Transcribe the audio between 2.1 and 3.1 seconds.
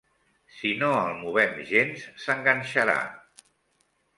s'enganxarà.